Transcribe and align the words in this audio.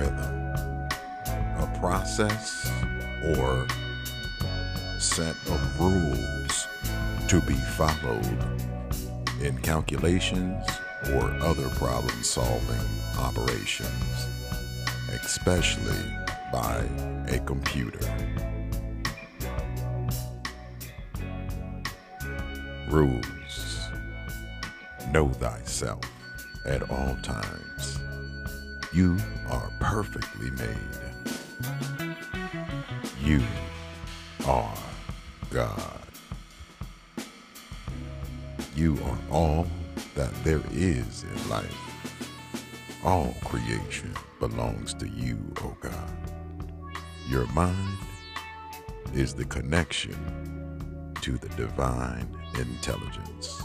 rhythm, 0.00 0.88
a 1.58 1.78
process, 1.78 2.72
or 3.36 3.66
set 4.98 5.36
of 5.50 5.80
rules 5.80 6.66
to 7.28 7.38
be 7.42 7.54
followed 7.76 8.38
in 9.42 9.58
calculations 9.58 10.66
or 11.12 11.30
other 11.42 11.68
problem 11.70 12.22
solving 12.22 12.86
operations, 13.18 14.26
especially 15.22 16.02
by 16.50 16.82
a 17.28 17.38
computer. 17.40 18.00
Rules. 22.88 23.90
Know 25.10 25.28
thyself 25.28 26.04
at 26.64 26.88
all 26.90 27.16
times. 27.22 27.98
You 28.92 29.18
perfectly 29.90 30.52
made. 30.52 32.16
You 33.24 33.42
are 34.46 34.78
God. 35.50 35.98
You 38.76 38.96
are 39.04 39.18
all 39.32 39.66
that 40.14 40.32
there 40.44 40.62
is 40.70 41.24
in 41.24 41.50
life. 41.50 41.76
All 43.04 43.34
creation 43.44 44.14
belongs 44.38 44.94
to 44.94 45.08
you, 45.08 45.36
O 45.60 45.76
God. 45.80 46.32
Your 47.28 47.46
mind 47.48 47.98
is 49.12 49.34
the 49.34 49.44
connection 49.44 51.12
to 51.20 51.36
the 51.36 51.48
divine 51.56 52.28
intelligence. 52.54 53.64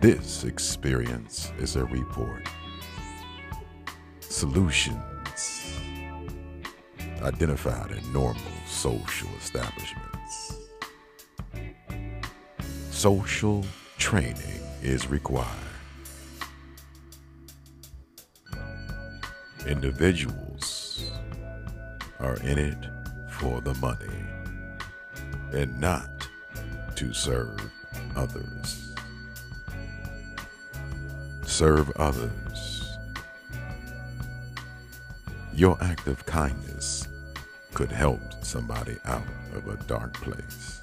This 0.00 0.44
experience 0.44 1.52
is 1.58 1.76
a 1.76 1.84
report. 1.84 2.48
Solutions 4.34 5.78
identified 7.22 7.92
in 7.92 8.12
normal 8.12 8.42
social 8.66 9.28
establishments. 9.38 10.58
Social 12.90 13.64
training 13.96 14.60
is 14.82 15.08
required. 15.08 15.46
Individuals 19.68 21.12
are 22.18 22.36
in 22.38 22.58
it 22.58 22.86
for 23.30 23.60
the 23.60 23.74
money 23.74 24.18
and 25.52 25.80
not 25.80 26.26
to 26.96 27.14
serve 27.14 27.70
others. 28.16 28.94
Serve 31.46 31.92
others. 31.92 32.73
Your 35.56 35.78
act 35.80 36.08
of 36.08 36.26
kindness 36.26 37.06
could 37.74 37.92
help 37.92 38.20
somebody 38.42 38.98
out 39.04 39.22
of 39.54 39.68
a 39.68 39.76
dark 39.84 40.12
place. 40.14 40.80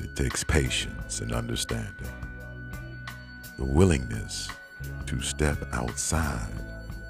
It 0.00 0.16
takes 0.16 0.42
patience 0.42 1.20
and 1.20 1.32
understanding, 1.32 2.10
the 3.56 3.64
willingness 3.64 4.48
to 5.06 5.20
step 5.20 5.56
outside 5.72 6.52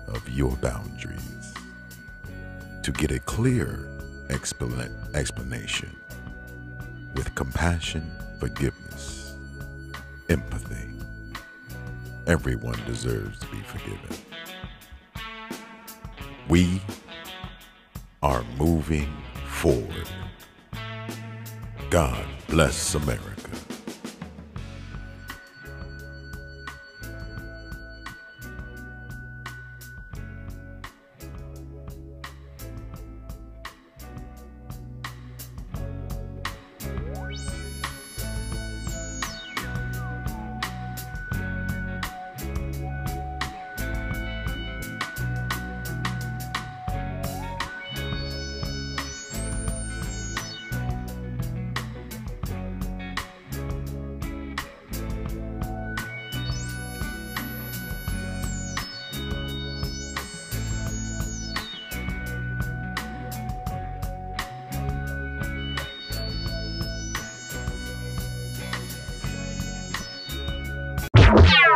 of 0.08 0.28
your 0.28 0.54
boundaries, 0.56 1.54
to 2.82 2.92
get 2.92 3.10
a 3.10 3.20
clear 3.20 3.88
expla- 4.28 4.92
explanation 5.14 5.96
with 7.14 7.34
compassion, 7.34 8.12
forgiveness, 8.38 9.34
empathy. 10.28 10.90
Everyone 12.26 12.78
deserves 12.84 13.38
to 13.38 13.46
be 13.46 13.62
forgiven. 13.62 14.16
We 16.50 16.82
are 18.24 18.42
moving 18.58 19.08
forward. 19.46 20.08
God 21.90 22.26
bless 22.48 22.96
America. 22.96 23.39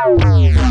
Música 0.03 0.64